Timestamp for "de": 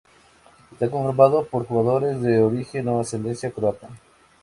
2.23-2.41